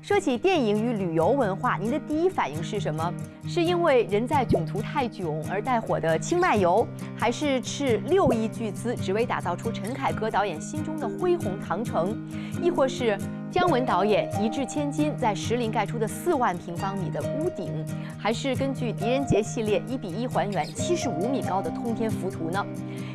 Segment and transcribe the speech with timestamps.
[0.00, 3.12] 说起电影与旅游文化，您的第一反应是什么？
[3.46, 6.86] 是因为人在囧途太囧而带火的清迈游，
[7.16, 12.16] 还是斥六亿巨资只为打造出陈凯歌导演心中的恢弘唐城，
[12.62, 13.18] 亦或是？
[13.50, 17.84] 姜文导演一掷千金在石林盖出的四万平方米的屋顶，
[18.18, 22.62] 还是根据狄仁杰系列一比一还原七十五米高的通天浮屠呢？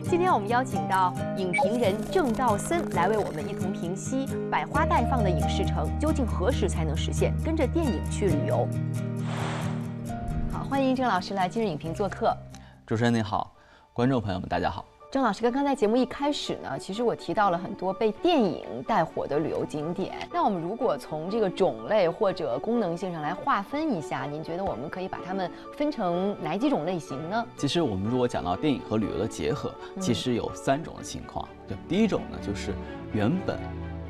[0.09, 7.31] 今天我们邀请到影评人郑道森来为我们一同评析百花待放的影视城究竟何时才能实现？
[7.45, 8.67] 跟着电影去旅游。
[10.51, 12.35] 好，欢迎郑老师来今日影评做客。
[12.87, 13.53] 主持人您好，
[13.93, 14.83] 观众朋友们大家好。
[15.13, 20.27] 郑老师，刚刚在节目一开始呢，其实我提到了很多被电影带火的旅游景点。
[20.33, 27.45] 那我们如果从这个种类或者功能性上来划分一下，您觉得我们可以把它们分成哪几种类型呢？
[27.55, 31.47] 其实我们如果讲到电影和旅游的结合，其实有三种的情况。
[31.67, 32.73] 对，第一种呢，就是
[33.13, 33.59] 原本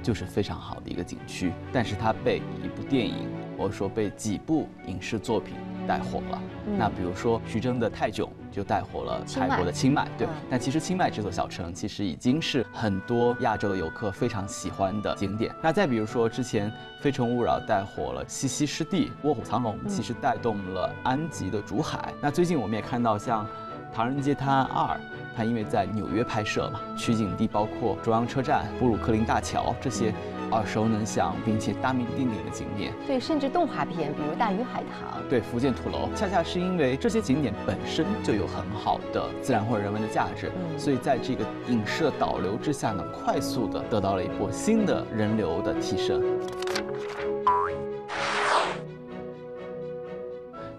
[0.02, 5.56] 就是非常好的一个景区，但是它被一部电影或者说被几部影视作品。
[5.88, 6.42] 带火了，
[6.78, 10.28] 那比如说徐峥的泰囧就带火了泰国的清迈，对。
[10.50, 15.54] 但其实清迈这座小城其实已经是很多亚洲的游客非常喜欢的景点。
[15.62, 22.14] 那再比如说之前《非诚勿扰》带火了西溪湿地，《卧虎藏龙》其实带动了安吉的竹海。
[22.22, 23.46] 那最近我们也看到像
[23.94, 24.96] 《唐人街探案二》，
[25.36, 30.14] 它因为在纽约拍摄嘛，取景地包括中央车站、布鲁克林大桥这些。
[30.54, 46.22] 耳熟能详并且大名鼎鼎的景点，对，甚至动画片，比如《大鱼海棠》，对，福建土楼，恰恰是因为这些景点本身就有很好的自然或者人文的价值，所以在这个影视导流之下呢，快速的得到了一波新的人流的提升。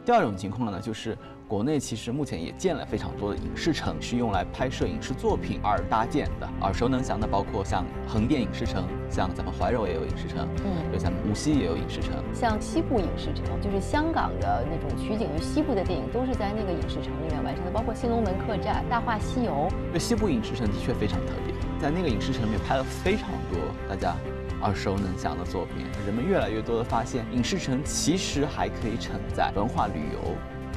[0.05, 1.19] 第二种情况呢，就是。
[1.47, 6.49] 国内其实目前也建了非常多的影视城，是用来拍摄影视作品而搭建的。
[6.63, 12.13] 耳熟能详的包括像横店影视城，像咱们怀柔也有影视城，嗯，就像无锡也有影视城。
[12.33, 19.69] 像西部影视城，就是香港的那种取景于西部的电影，都是在那个影视城里面完成的，包括《新龙门客栈》《大话西游》。
[19.93, 24.17] 对，西部影视城的确非常特别，在那个影视城里面拍了非常多大家
[24.63, 25.85] 耳熟能详的作品。
[26.07, 30.35] 人们越来越多的发现，影视城其实还可以承载文化旅游。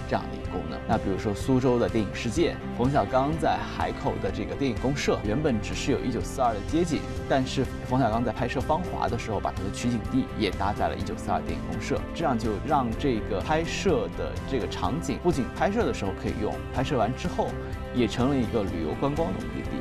[0.07, 0.79] 这样的一个功能。
[0.87, 17.49] 那比如说苏州的电影世界，冯小刚在海口的这个电影公社，原本只是有一九四二的街景，但是冯小刚在拍摄《芳华》的时候，把他的取景地也搭在了一九四二电影公社，这样就让这个拍摄的这个场景不仅拍摄的时候可以用，拍摄完之后
[17.93, 19.77] 也成了一个旅游观光的目的地。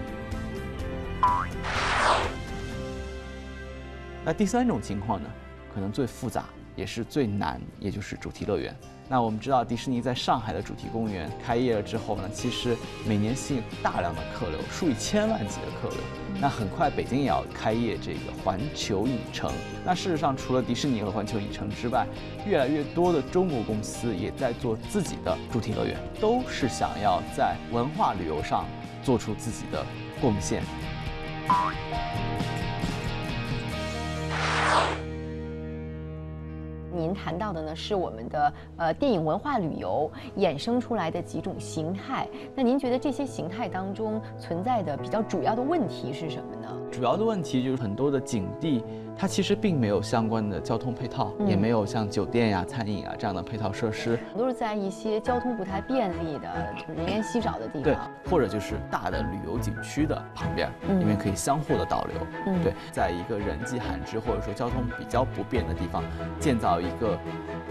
[4.24, 5.28] 那第三种情况呢，
[5.72, 6.44] 可能最复杂
[6.74, 8.74] 也是最难，也就是主题乐园。
[9.08, 15.98] 那我们知道，迪士尼在上海的主题公园开业了之后呢，其实每年吸引大量的客流，数以千万计的客流。
[16.40, 19.50] 那很快，北京也要开业这个环球影城。
[19.84, 22.04] 那事实上，除了迪士尼和环球影城之外，
[22.44, 28.64] 越来越多的中国公司也在做自己的主题乐园，都是想要在文化旅游上
[29.04, 29.86] 做出自己的
[30.20, 30.64] 贡献。
[36.96, 42.26] 您谈到的呢，是我们的呃电影文化旅游衍生出来的几种形态。
[42.54, 46.68] 那您觉得这些形态当中存在的比较主要的问题是什么呢？
[46.96, 48.82] 主要的问题就是很多的景地。
[49.18, 57.96] 它其实并没有相关的交通配套，也没有像酒店呀、餐饮啊这样的配套设施，都是在一些交通不太便利的、人烟稀少的地方，对，
[58.30, 66.04] 或者就是大的旅游景区的旁边，里面可以相互的导流，嗯，对，在一个人迹罕至或者说交通比较不便的地方
[66.38, 67.18] 建造一个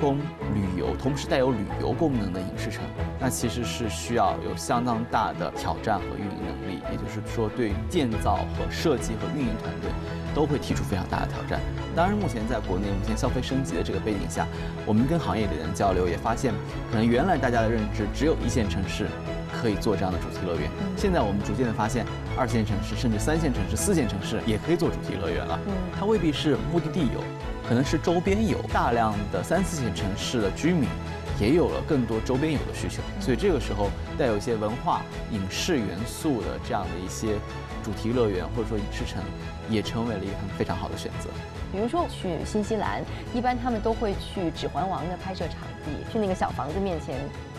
[0.02, 2.84] 供旅游同时带有旅游功能的影视城，
[3.20, 6.55] 那其实是需要有相当大的挑战和运营能力，
[6.92, 9.90] 也就是说对建造和设计和运营团队。
[10.36, 11.62] 都会提出非常大的挑战。
[11.96, 14.46] 当然，目前在国内目前消费升级的这个背景下，
[14.86, 16.54] 我们跟行业里人交流也发现，
[16.92, 19.08] 可能原来大家的认知只有一线城市
[19.62, 20.70] 可以做这样的主题乐园。
[20.98, 22.06] 现在我们逐渐的发现，
[22.38, 25.58] 二线城市甚至三线城市、四线城市也可以做主题乐园了。
[25.98, 27.24] 它未必是目的地有，
[27.66, 30.90] 可能是周边有大量的三四线城市的居民
[31.40, 33.02] 也有了更多周边有的需求。
[33.20, 35.02] 所以这个时候带有一些文化
[35.32, 37.36] 影视元素的这样的一些
[37.84, 39.22] 主题乐园或者说影视城。
[39.68, 41.28] 也成为了一个非常好的选择。
[41.72, 43.04] 比如说去新西兰，
[43.34, 47.18] 一般他们都会去《指环王》的拍摄场地，去那个小房子面前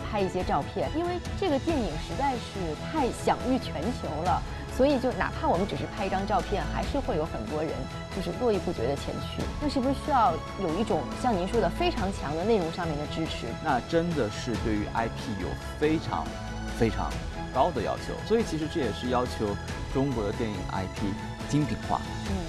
[0.09, 4.41] 拍一些照片，因为这个电影实在是太享誉全球了。
[4.77, 7.71] 所以就哪怕我们只是拍一张照片，还是会有很多人
[8.15, 9.41] 就是络绎不绝的前去。
[9.59, 13.47] 那是不是需要有一种像您说的非常强的内容上面的支持？
[13.63, 15.47] 那真的是对于 IP 有
[15.79, 16.23] 非常
[16.77, 17.11] 非常
[17.51, 18.13] 高的要求。
[18.27, 19.47] 所以其实这也是要求
[19.93, 21.11] 中国的电影 IP
[21.49, 21.99] 精品化、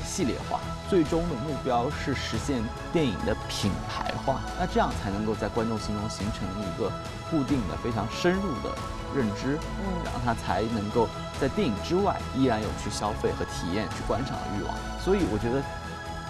[0.05, 2.63] 系列化，最终的目标是实现
[2.93, 4.41] 电影的品牌化。
[4.59, 6.91] 那这样才能够在观众心中形成一个
[7.31, 8.75] 固定的、非常深入的。
[9.17, 11.09] 认知，嗯，然后他才能够
[11.41, 14.77] 在电影之外依然有去消费和体验、去观赏的欲望。
[15.01, 15.63] 所以我觉得，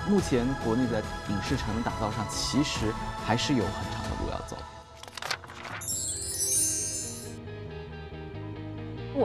[0.07, 2.95] 目前国内在影视城的打造上，其实
[3.27, 4.01] 还是有很长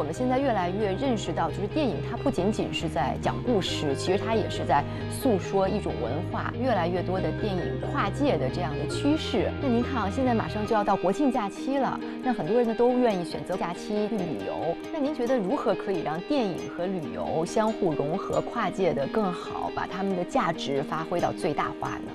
[0.04, 6.54] 我们现在越来越认识到，就是电影它不仅仅是在讲故事，其实它也是在诉说一种文化。
[6.62, 9.50] 越来越多的电影跨界的这样的趋势。
[9.62, 14.76] 那您看啊，现在马上就要到国庆假期了，那很多人呢都愿意选择假期去旅游。
[14.92, 22.12] 那您觉得如何可以让电影和旅游相互融合、跨界的更好，把它们的价值发挥到最大化呢？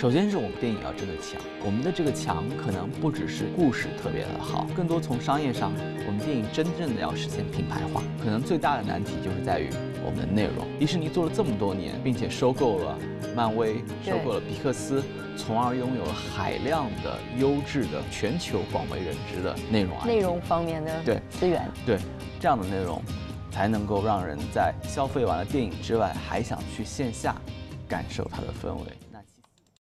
[0.00, 5.70] 首先是我们电影要真的强，我们的这个强可能不只是故事特别的好，更多从商业上，
[6.06, 9.68] 我们电影真正的要实现品牌化，可能最大的难题就是在于
[10.02, 10.66] 我们的内容。
[10.78, 12.98] 迪士尼做了这么多年，并且收购了
[13.36, 15.04] 漫威，收购了皮克斯，
[15.36, 19.94] 从而拥有了海量的优质的、全球广为人知的内容。
[20.06, 21.98] 内容方面的对资源，对
[22.40, 23.02] 这样的内容，
[23.50, 27.36] 才能够让人在消费完了电影之外，还想去线下
[27.86, 29.09] 感受它的氛围。